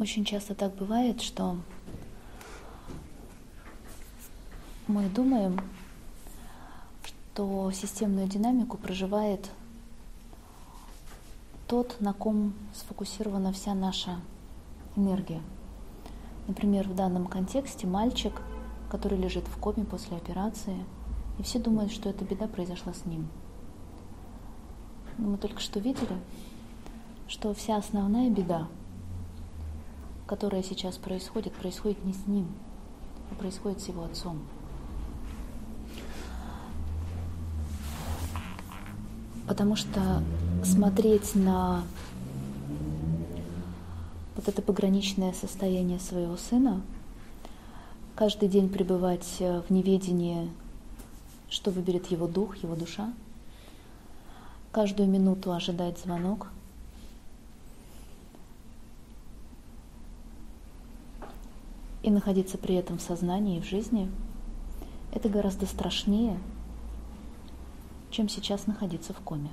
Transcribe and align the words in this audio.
Очень 0.00 0.24
часто 0.24 0.54
так 0.54 0.74
бывает, 0.76 1.20
что 1.20 1.58
мы 4.86 5.06
думаем, 5.10 5.60
что 7.04 7.70
системную 7.70 8.26
динамику 8.26 8.78
проживает 8.78 9.50
тот, 11.68 12.00
на 12.00 12.14
ком 12.14 12.54
сфокусирована 12.72 13.52
вся 13.52 13.74
наша 13.74 14.18
энергия. 14.96 15.42
Например, 16.48 16.88
в 16.88 16.94
данном 16.94 17.26
контексте 17.26 17.86
мальчик, 17.86 18.32
который 18.90 19.18
лежит 19.18 19.46
в 19.48 19.58
коме 19.58 19.84
после 19.84 20.16
операции, 20.16 20.82
и 21.38 21.42
все 21.42 21.58
думают, 21.58 21.92
что 21.92 22.08
эта 22.08 22.24
беда 22.24 22.46
произошла 22.46 22.94
с 22.94 23.04
ним. 23.04 23.28
Но 25.18 25.28
мы 25.28 25.36
только 25.36 25.60
что 25.60 25.78
видели, 25.78 26.16
что 27.28 27.52
вся 27.52 27.76
основная 27.76 28.30
беда, 28.30 28.66
которая 30.30 30.62
сейчас 30.62 30.96
происходит, 30.96 31.52
происходит 31.54 32.04
не 32.04 32.12
с 32.12 32.28
ним, 32.28 32.46
а 33.32 33.34
происходит 33.34 33.80
с 33.80 33.88
его 33.88 34.04
отцом. 34.04 34.38
Потому 39.48 39.74
что 39.74 40.22
смотреть 40.62 41.34
на 41.34 41.82
вот 44.36 44.46
это 44.46 44.62
пограничное 44.62 45.32
состояние 45.32 45.98
своего 45.98 46.36
сына, 46.36 46.80
каждый 48.14 48.48
день 48.48 48.68
пребывать 48.68 49.40
в 49.40 49.64
неведении, 49.68 50.48
что 51.48 51.72
выберет 51.72 52.06
его 52.12 52.28
дух, 52.28 52.56
его 52.58 52.76
душа, 52.76 53.12
каждую 54.70 55.08
минуту 55.08 55.52
ожидать 55.52 55.98
звонок, 55.98 56.52
и 62.02 62.10
находиться 62.10 62.58
при 62.58 62.74
этом 62.74 62.98
в 62.98 63.02
сознании 63.02 63.58
и 63.58 63.60
в 63.60 63.66
жизни, 63.66 64.10
это 65.12 65.28
гораздо 65.28 65.66
страшнее, 65.66 66.38
чем 68.10 68.28
сейчас 68.28 68.66
находиться 68.66 69.12
в 69.12 69.20
коме. 69.20 69.50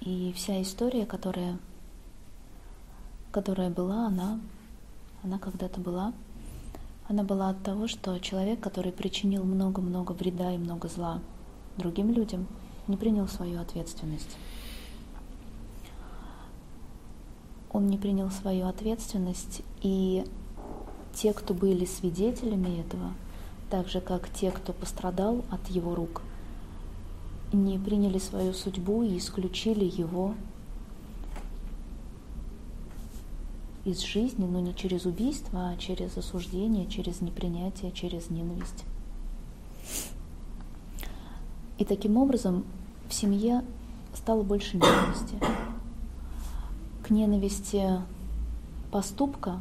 И 0.00 0.32
вся 0.34 0.62
история, 0.62 1.04
которая, 1.04 1.58
которая 3.30 3.68
была, 3.68 4.06
она, 4.06 4.40
она 5.22 5.38
когда-то 5.38 5.80
была, 5.80 6.14
она 7.08 7.24
была 7.24 7.50
от 7.50 7.62
того, 7.62 7.88
что 7.88 8.18
человек, 8.18 8.60
который 8.60 8.92
причинил 8.92 9.44
много-много 9.44 10.12
вреда 10.12 10.52
и 10.52 10.58
много 10.58 10.88
зла 10.88 11.20
другим 11.76 12.12
людям, 12.12 12.46
не 12.88 12.96
принял 12.96 13.28
свою 13.28 13.60
ответственность. 13.60 14.36
он 17.70 17.86
не 17.86 17.98
принял 17.98 18.30
свою 18.30 18.66
ответственность, 18.66 19.62
и 19.82 20.24
те, 21.14 21.32
кто 21.32 21.54
были 21.54 21.84
свидетелями 21.84 22.80
этого, 22.80 23.12
так 23.70 23.88
же 23.88 24.00
как 24.00 24.28
те, 24.30 24.50
кто 24.50 24.72
пострадал 24.72 25.44
от 25.50 25.68
его 25.68 25.94
рук, 25.94 26.22
не 27.52 27.78
приняли 27.78 28.18
свою 28.18 28.52
судьбу 28.52 29.02
и 29.02 29.18
исключили 29.18 29.84
его 29.84 30.34
из 33.84 34.00
жизни, 34.00 34.44
но 34.44 34.60
не 34.60 34.74
через 34.74 35.06
убийство, 35.06 35.70
а 35.70 35.76
через 35.76 36.16
осуждение, 36.16 36.86
через 36.86 37.20
непринятие, 37.20 37.92
через 37.92 38.28
ненависть. 38.28 38.84
И 41.78 41.84
таким 41.84 42.16
образом 42.16 42.64
в 43.08 43.14
семье 43.14 43.64
стало 44.14 44.42
больше 44.42 44.76
ненависти 44.76 45.38
к 47.08 47.10
ненависти 47.10 48.02
поступка, 48.90 49.60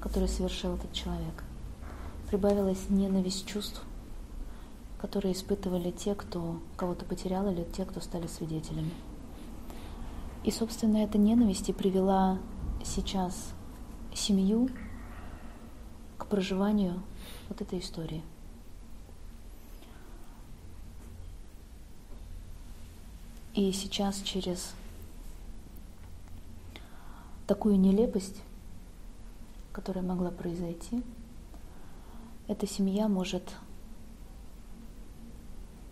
который 0.00 0.28
совершил 0.28 0.74
этот 0.76 0.92
человек, 0.92 1.42
прибавилась 2.28 2.88
ненависть 2.88 3.44
чувств, 3.44 3.82
которые 5.00 5.34
испытывали 5.34 5.90
те, 5.90 6.14
кто 6.14 6.60
кого-то 6.76 7.04
потерял, 7.04 7.50
или 7.50 7.64
те, 7.64 7.84
кто 7.84 8.00
стали 8.00 8.28
свидетелями. 8.28 8.92
И, 10.44 10.52
собственно, 10.52 10.98
эта 10.98 11.18
ненависть 11.18 11.68
и 11.68 11.72
привела 11.72 12.38
сейчас 12.84 13.52
семью 14.14 14.70
к 16.18 16.26
проживанию 16.26 17.02
вот 17.48 17.60
этой 17.62 17.80
истории. 17.80 18.22
И 23.54 23.72
сейчас 23.72 24.20
через 24.22 24.74
такую 27.46 27.80
нелепость, 27.80 28.42
которая 29.72 30.04
могла 30.04 30.30
произойти, 30.30 31.02
эта 32.46 32.66
семья 32.66 33.08
может 33.08 33.42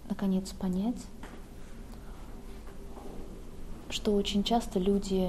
наконец 0.08 0.50
понять, 0.52 1.04
что 3.90 4.14
очень 4.14 4.44
часто 4.44 4.78
люди 4.78 5.28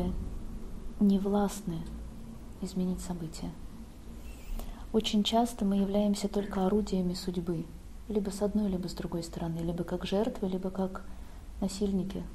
не 0.99 1.17
властны 1.17 1.79
изменить 2.61 3.01
события. 3.01 3.51
Очень 4.91 5.23
часто 5.23 5.65
мы 5.65 5.77
являемся 5.77 6.27
только 6.27 6.65
орудиями 6.65 7.13
судьбы, 7.13 7.65
либо 8.07 8.29
с 8.29 8.41
одной, 8.41 8.69
либо 8.69 8.87
с 8.87 8.93
другой 8.93 9.23
стороны, 9.23 9.59
либо 9.59 9.83
как 9.83 10.05
жертвы, 10.05 10.47
либо 10.47 10.69
как 10.69 11.03
насильники– 11.61 12.23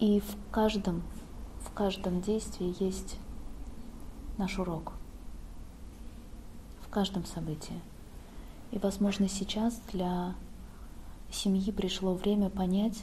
И 0.00 0.20
в 0.20 0.50
каждом, 0.50 1.02
в 1.60 1.74
каждом 1.74 2.22
действии 2.22 2.74
есть 2.82 3.18
наш 4.38 4.58
урок. 4.58 4.94
В 6.80 6.88
каждом 6.88 7.26
событии. 7.26 7.78
И, 8.70 8.78
возможно, 8.78 9.28
сейчас 9.28 9.78
для 9.92 10.34
семьи 11.30 11.70
пришло 11.70 12.14
время 12.14 12.48
понять, 12.48 13.02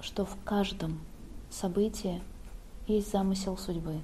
что 0.00 0.26
в 0.26 0.36
каждом 0.44 1.00
событии 1.48 2.20
есть 2.86 3.10
замысел 3.10 3.56
судьбы. 3.56 4.02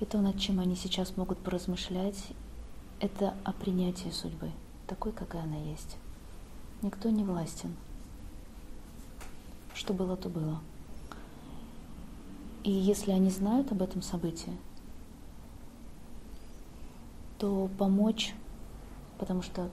И 0.00 0.06
то, 0.06 0.22
над 0.22 0.40
чем 0.40 0.58
они 0.58 0.74
сейчас 0.74 1.18
могут 1.18 1.38
поразмышлять, 1.38 2.28
это 3.04 3.34
о 3.44 3.52
принятии 3.52 4.10
судьбы, 4.10 4.50
такой, 4.86 5.12
какая 5.12 5.42
она 5.42 5.56
есть. 5.56 5.96
Никто 6.82 7.10
не 7.10 7.24
властен 7.24 7.74
что 9.74 9.92
было, 9.92 10.16
то 10.16 10.28
было. 10.28 10.60
И 12.62 12.70
если 12.70 13.10
они 13.10 13.30
знают 13.30 13.70
об 13.72 13.82
этом 13.82 14.00
событии, 14.00 14.56
то 17.38 17.68
помочь, 17.78 18.34
потому 19.18 19.42
что 19.42 19.68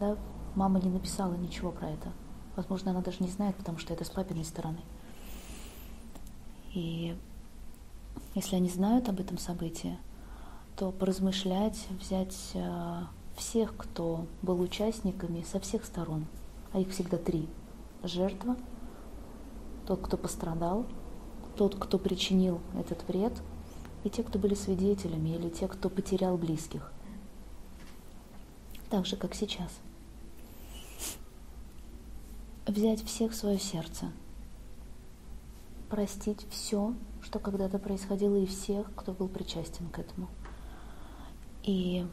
да, 0.00 0.18
мама 0.54 0.80
не 0.80 0.90
написала 0.90 1.34
ничего 1.34 1.70
про 1.70 1.88
это. 1.90 2.12
Возможно, 2.56 2.90
она 2.90 3.00
даже 3.00 3.18
не 3.20 3.28
знает, 3.28 3.56
потому 3.56 3.78
что 3.78 3.94
это 3.94 4.04
с 4.04 4.10
папиной 4.10 4.44
стороны. 4.44 4.80
И 6.74 7.16
если 8.34 8.56
они 8.56 8.68
знают 8.68 9.08
об 9.08 9.20
этом 9.20 9.38
событии, 9.38 9.96
то 10.76 10.90
поразмышлять, 10.90 11.86
взять 12.00 12.50
э, 12.54 13.02
всех, 13.36 13.76
кто 13.76 14.26
был 14.42 14.60
участниками 14.60 15.42
со 15.42 15.60
всех 15.60 15.84
сторон, 15.84 16.26
а 16.72 16.80
их 16.80 16.90
всегда 16.90 17.16
три. 17.16 17.48
Жертва, 18.02 18.56
тот, 19.86 20.00
кто 20.02 20.16
пострадал, 20.16 20.86
тот, 21.56 21.76
кто 21.76 21.98
причинил 21.98 22.60
этот 22.78 23.06
вред, 23.06 23.32
и 24.02 24.10
те, 24.10 24.22
кто 24.22 24.38
были 24.38 24.54
свидетелями, 24.54 25.30
или 25.30 25.48
те, 25.48 25.68
кто 25.68 25.88
потерял 25.88 26.36
близких. 26.36 26.92
Так 28.90 29.06
же, 29.06 29.16
как 29.16 29.34
сейчас. 29.34 29.70
Взять 32.66 33.04
всех 33.04 33.32
в 33.32 33.36
свое 33.36 33.58
сердце, 33.58 34.10
простить 35.88 36.46
все, 36.50 36.94
что 37.22 37.38
когда-то 37.38 37.78
происходило, 37.78 38.36
и 38.36 38.46
всех, 38.46 38.92
кто 38.94 39.12
был 39.12 39.28
причастен 39.28 39.88
к 39.88 39.98
этому. 39.98 40.28
И, 41.64 42.06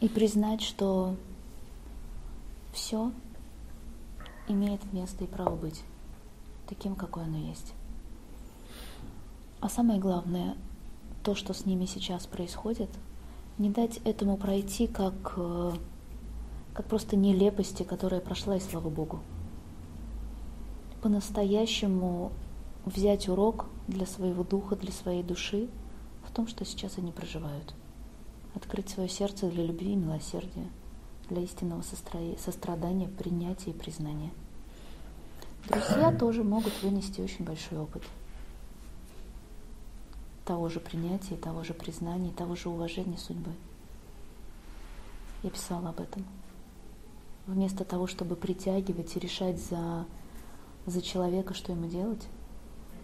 и 0.00 0.08
признать, 0.08 0.62
что 0.62 1.16
все 2.72 3.10
имеет 4.48 4.92
место 4.92 5.24
и 5.24 5.26
право 5.26 5.56
быть 5.56 5.82
таким, 6.66 6.94
какой 6.94 7.24
оно 7.24 7.38
есть. 7.38 7.72
А 9.60 9.68
самое 9.68 9.98
главное, 9.98 10.56
то, 11.22 11.34
что 11.34 11.54
с 11.54 11.64
ними 11.64 11.86
сейчас 11.86 12.26
происходит, 12.26 12.90
не 13.58 13.70
дать 13.70 13.98
этому 14.04 14.36
пройти 14.36 14.86
как, 14.86 15.34
э, 15.36 15.72
как 16.74 16.86
просто 16.86 17.16
нелепости, 17.16 17.82
которая 17.82 18.20
прошла, 18.20 18.56
и 18.56 18.60
слава 18.60 18.90
Богу. 18.90 19.20
По-настоящему 21.00 22.32
взять 22.84 23.28
урок 23.28 23.66
для 23.88 24.06
своего 24.06 24.44
духа, 24.44 24.76
для 24.76 24.92
своей 24.92 25.22
души 25.22 25.68
том, 26.36 26.46
что 26.46 26.66
сейчас 26.66 26.98
они 26.98 27.12
проживают. 27.12 27.74
Открыть 28.54 28.90
свое 28.90 29.08
сердце 29.08 29.48
для 29.48 29.64
любви 29.64 29.94
и 29.94 29.96
милосердия, 29.96 30.68
для 31.30 31.40
истинного 31.40 31.82
сострадания, 31.82 33.08
принятия 33.08 33.70
и 33.70 33.74
признания. 33.74 34.30
Друзья 35.66 36.12
тоже 36.18 36.44
могут 36.44 36.82
вынести 36.82 37.22
очень 37.22 37.44
большой 37.46 37.78
опыт 37.78 38.02
того 40.44 40.68
же 40.68 40.78
принятия, 40.78 41.36
того 41.36 41.64
же 41.64 41.74
признания, 41.74 42.30
того 42.30 42.54
же 42.54 42.68
уважения 42.68 43.18
судьбы. 43.18 43.50
Я 45.42 45.50
писала 45.50 45.88
об 45.88 46.00
этом. 46.00 46.24
Вместо 47.46 47.84
того, 47.84 48.06
чтобы 48.06 48.36
притягивать 48.36 49.16
и 49.16 49.20
решать 49.20 49.58
за, 49.58 50.04
за 50.84 51.02
человека, 51.02 51.52
что 51.54 51.72
ему 51.72 51.88
делать, 51.88 52.28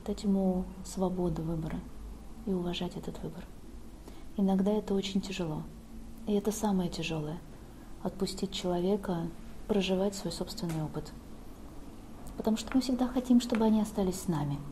дать 0.06 0.22
ему 0.22 0.64
свободу 0.84 1.42
выбора 1.42 1.80
и 2.46 2.52
уважать 2.52 2.96
этот 2.96 3.22
выбор. 3.22 3.44
Иногда 4.36 4.72
это 4.72 4.94
очень 4.94 5.20
тяжело. 5.20 5.62
И 6.26 6.32
это 6.34 6.52
самое 6.52 6.88
тяжелое– 6.88 7.38
отпустить 8.02 8.52
человека 8.52 9.28
проживать 9.68 10.14
свой 10.14 10.32
собственный 10.32 10.82
опыт. 10.82 11.12
Потому 12.36 12.56
что 12.56 12.70
мы 12.74 12.80
всегда 12.80 13.06
хотим, 13.08 13.40
чтобы 13.40 13.64
они 13.64 13.80
остались 13.80 14.20
с 14.20 14.28
нами– 14.28 14.58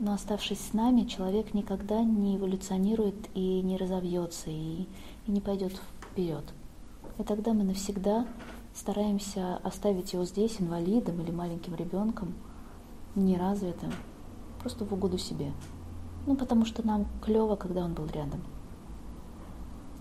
но 0.00 0.14
оставшись 0.14 0.60
с 0.60 0.72
нами, 0.72 1.02
человек 1.02 1.52
никогда 1.52 2.02
не 2.02 2.38
эволюционирует 2.38 3.16
и 3.34 3.60
не 3.60 3.76
разовьется, 3.76 4.48
и, 4.48 4.86
и 5.26 5.30
не 5.30 5.42
пойдет 5.42 5.78
вперед. 6.00 6.44
И 7.18 7.22
тогда 7.22 7.52
мы 7.52 7.64
навсегда 7.64 8.26
стараемся 8.74 9.58
оставить 9.58 10.14
его 10.14 10.24
здесь 10.24 10.56
инвалидом 10.58 11.20
или 11.20 11.30
маленьким 11.30 11.74
ребенком, 11.74 12.32
неразвитым, 13.14 13.92
просто 14.60 14.84
в 14.84 14.92
угоду 14.92 15.18
себе. 15.18 15.52
Ну, 16.26 16.36
потому 16.36 16.64
что 16.64 16.86
нам 16.86 17.06
клево, 17.22 17.56
когда 17.56 17.84
он 17.84 17.94
был 17.94 18.06
рядом. 18.06 18.42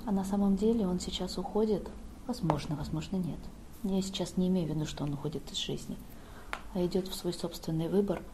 А 0.06 0.12
на 0.12 0.24
самом 0.24 0.56
деле 0.56 0.88
он 0.88 1.00
сейчас 1.00 1.38
уходит, 1.38 1.90
возможно, 2.28 2.76
возможно, 2.76 3.18
нет. 3.18 3.40
Я 3.84 4.02
сейчас 4.02 4.38
не 4.38 4.48
имею 4.48 4.68
в 4.68 4.76
виду, 4.76 4.86
что 4.86 5.04
он 5.04 5.14
уходит 5.14 5.50
из 5.52 5.58
жизни, 5.58 5.98
а 6.74 6.86
идет 6.86 7.08
в 7.08 7.16
свой 7.16 7.34
собственный 7.34 7.88
выбор– 7.90 8.22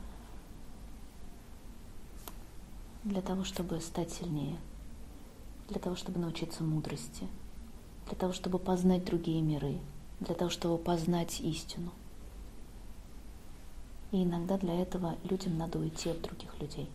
для 3.06 3.22
того, 3.22 3.44
чтобы 3.44 3.80
стать 3.82 4.12
сильнее, 4.12 4.58
для 5.70 5.80
того, 5.80 5.96
чтобы 5.96 6.20
научиться 6.20 6.64
мудрости, 6.64 7.28
для 8.08 8.16
того, 8.18 8.34
чтобы 8.34 8.58
познать 8.58 9.06
другие 9.06 9.44
миры, 9.44 9.80
для 10.20 10.34
того, 10.34 10.50
чтобы 10.50 10.80
познать 10.80 11.40
истину. 11.40 11.92
И 14.16 14.24
иногда 14.24 14.58
для 14.58 14.82
этого 14.82 15.18
людям 15.26 15.58
надо 15.58 15.78
уйти 15.78 16.10
от 16.10 16.22
других 16.22 16.58
людей, 16.62 16.90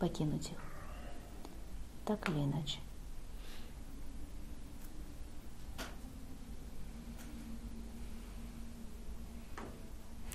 покинуть 0.00 0.50
их, 0.50 0.58
так 2.04 2.28
или 2.28 2.42
иначе. 2.42 2.80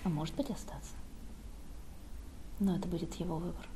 А 0.06 0.08
может 0.08 0.34
быть 0.36 0.50
остаться. 0.52 0.96
Но 2.62 2.78
это 2.78 2.88
будет 2.88 3.14
его 3.16 3.40
выбор. 3.40 3.68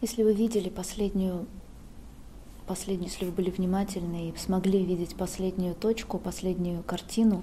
Если 0.00 0.22
вы 0.22 0.34
видели 0.34 0.68
последнюю, 0.68 1.48
последнюю, 2.66 3.10
если 3.10 3.24
вы 3.24 3.32
были 3.32 3.50
внимательны 3.50 4.28
и 4.28 4.36
смогли 4.36 4.84
видеть 4.84 5.16
последнюю 5.16 5.74
точку, 5.74 6.18
последнюю 6.18 6.82
картину 6.82 7.42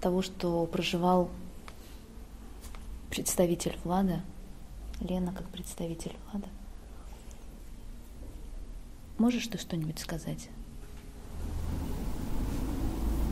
того, 0.00 0.22
что 0.22 0.66
проживал 0.66 1.30
представитель 3.10 3.76
Влада, 3.84 4.20
Лена 5.00 5.32
как 5.32 5.48
представитель 5.48 6.16
Влада, 6.30 6.48
можешь 9.18 9.46
ты 9.46 9.58
что-нибудь 9.58 9.98
сказать? 9.98 10.48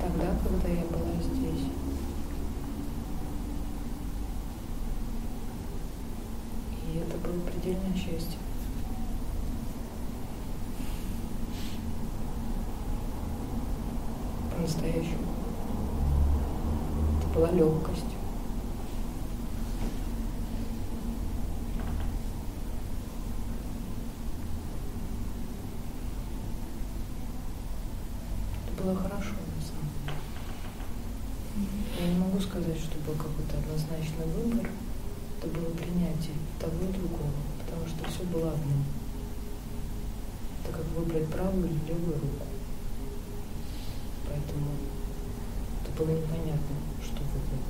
Тогда, 0.00 0.36
когда 0.44 0.68
я 0.68 0.84
была 0.86 1.22
здесь, 1.22 1.68
И 6.94 6.98
это 6.98 7.18
было 7.18 7.38
предельное 7.40 7.94
счастье. 7.94 8.38
По-настоящему. 14.68 15.24
Это 17.18 17.28
была 17.34 17.50
легкость. 17.52 18.04
Это 28.66 28.82
было 28.82 28.94
хорошо, 28.94 29.30
на 29.56 29.62
самом 29.64 29.88
деле. 30.04 30.16
Я 31.98 32.12
не 32.12 32.18
могу 32.18 32.38
сказать, 32.40 32.76
что 32.76 32.98
был 33.06 33.14
какой-то 33.14 33.56
однозначный 33.56 34.26
выбор 34.26 34.68
это 35.38 35.46
было 35.48 35.70
принятие 35.70 36.34
того 36.58 36.74
и 36.82 36.92
другого, 36.92 37.30
потому 37.60 37.86
что 37.86 38.10
все 38.10 38.24
было 38.24 38.50
одно. 38.50 38.82
Это 40.64 40.76
как 40.76 40.84
выбрать 40.96 41.28
правую 41.28 41.68
или 41.68 41.78
левую 41.86 42.14
руку. 42.14 42.46
Поэтому 44.28 44.70
это 45.82 45.87
было 45.98 46.10
непонятно, 46.10 46.76
что 47.02 47.22
выбрать. 47.24 47.66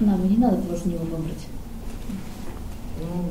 Нам 0.00 0.28
не 0.28 0.38
надо 0.38 0.56
было 0.56 0.76
за 0.76 0.88
него 0.88 1.04
выбрать. 1.04 1.46
Ну, 2.98 3.30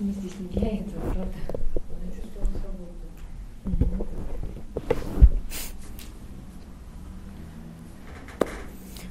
мы 0.00 0.12
здесь 0.12 0.32
не 0.38 0.48
для 0.48 0.68
этого, 0.68 1.12
правда? 1.12 1.36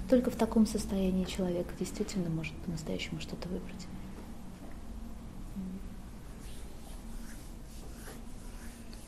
Только 0.09 0.31
в 0.31 0.35
таком 0.35 0.65
состоянии 0.65 1.25
человек 1.25 1.67
действительно 1.77 2.29
может 2.29 2.55
по-настоящему 2.65 3.19
что-то 3.19 3.47
выбрать. 3.47 3.87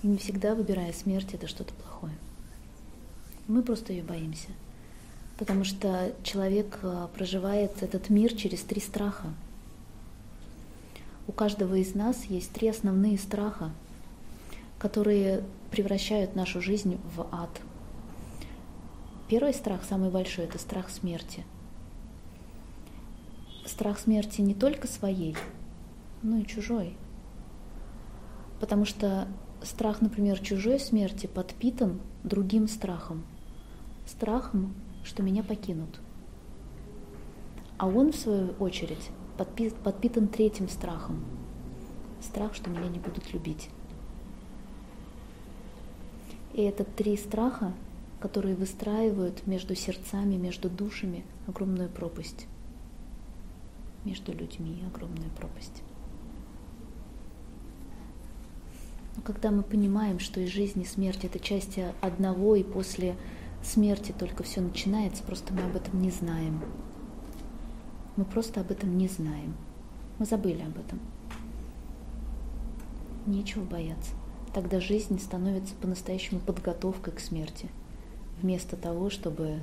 И 0.03 0.07
не 0.07 0.17
всегда, 0.17 0.53
выбирая 0.53 0.93
смерть, 0.93 1.33
это 1.33 1.47
что-то 1.47 1.73
плохое. 1.73 2.13
Мы 3.51 3.63
просто 3.63 3.93
ее 3.93 4.03
боимся. 4.03 4.49
Потому 5.37 5.63
что 5.63 6.13
человек 6.23 6.79
а, 6.83 7.07
проживает 7.07 7.83
этот 7.83 8.09
мир 8.09 8.33
через 8.33 8.61
три 8.61 8.79
страха. 8.79 9.27
У 11.27 11.31
каждого 11.31 11.75
из 11.75 11.95
нас 11.95 12.25
есть 12.25 12.51
три 12.51 12.67
основные 12.67 13.17
страха, 13.17 13.71
которые 14.79 15.43
превращают 15.71 16.35
нашу 16.35 16.61
жизнь 16.61 16.99
в 17.15 17.27
ад– 17.31 17.49
Первый 19.31 19.53
страх, 19.53 19.85
самый 19.87 20.09
большой, 20.09 20.43
это 20.43 20.59
страх 20.59 20.89
смерти. 20.89 21.45
Страх 23.65 23.97
смерти 23.97 24.41
не 24.41 24.53
только 24.53 24.87
своей, 24.87 25.37
но 26.21 26.39
и 26.39 26.45
чужой. 26.45 26.97
Потому 28.59 28.83
что 28.83 29.29
страх, 29.63 30.01
например, 30.01 30.37
чужой 30.39 30.81
смерти 30.81 31.27
подпитан 31.27 32.01
другим 32.25 32.67
страхом. 32.67 33.23
Страхом, 34.05 34.73
что 35.03 35.23
меня 35.23 35.43
покинут. 35.43 35.99
А 37.77 37.87
он, 37.87 38.11
в 38.11 38.15
свою 38.15 38.51
очередь, 38.59 39.09
подпитан 39.37 40.27
третьим 40.27 40.69
страхом. 40.69 41.23
Страх, 42.21 42.53
что 42.53 42.69
меня 42.69 42.87
не 42.87 42.99
будут 42.99 43.33
любить. 43.33 43.69
И 46.53 46.61
это 46.61 46.83
три 46.83 47.17
страха 47.17 47.73
которые 48.21 48.55
выстраивают 48.55 49.47
между 49.47 49.75
сердцами, 49.75 50.35
между 50.35 50.69
душами 50.69 51.25
огромную 51.47 51.89
пропасть. 51.89 52.45
Между 54.05 54.31
людьми 54.31 54.83
огромную 54.87 55.31
пропасть. 55.31 55.81
Но 59.15 59.23
когда 59.23 59.51
мы 59.51 59.63
понимаем, 59.63 60.19
что 60.19 60.39
и 60.39 60.45
жизнь, 60.45 60.81
и 60.81 60.85
смерть— 60.85 61.19
это 61.25 61.39
часть 61.39 61.79
одного, 61.99 62.55
и 62.55 62.63
после 62.63 63.15
смерти 63.63 64.13
только 64.17 64.43
все 64.43 64.61
начинается, 64.61 65.23
просто 65.23 65.53
мы 65.53 65.63
об 65.63 65.75
этом 65.75 66.01
не 66.01 66.11
знаем. 66.11 66.61
Мы 68.15 68.25
просто 68.25 68.61
об 68.61 68.71
этом 68.71 68.97
не 68.97 69.07
знаем. 69.07 69.55
Мы 70.19 70.25
забыли 70.25 70.61
об 70.61 70.77
этом. 70.77 70.99
Нечего 73.25 73.63
бояться. 73.63 74.11
Тогда 74.53 74.79
жизнь 74.79 75.19
становится 75.19 75.75
по-настоящему 75.75 76.39
подготовкой 76.39 77.13
к 77.13 77.19
смерти— 77.19 77.69
вместо 78.41 78.75
того, 78.75 79.09
чтобы, 79.09 79.61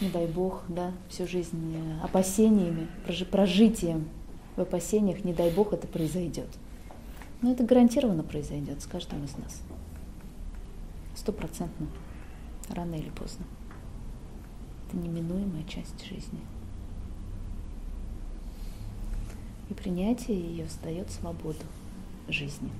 не 0.00 0.08
дай 0.08 0.26
бог, 0.26 0.62
да, 0.68 0.92
всю 1.08 1.26
жизнь 1.26 1.74
э, 1.76 2.04
опасениями, 2.04 2.88
прожитием 3.30 4.08
в 4.56 4.60
опасениях, 4.60 5.24
не 5.24 5.32
дай 5.32 5.50
бог, 5.50 5.72
это 5.72 5.86
произойдет. 5.86 6.48
Но 7.40 7.52
это 7.52 7.64
гарантированно 7.64 8.22
произойдет 8.22 8.80
с 8.82 8.86
каждым 8.86 9.24
из 9.24 9.36
нас. 9.36 9.60
Стопроцентно. 11.14 11.86
Рано 12.68 12.94
или 12.94 13.10
поздно. 13.10 13.44
Это 14.88 14.96
неминуемая 14.96 15.64
часть 15.64 16.04
жизни. 16.04 16.40
И 19.68 19.74
принятие 19.74 20.38
ее 20.38 20.66
дает 20.82 21.10
свободу 21.10 21.64
жизни. 22.28 22.70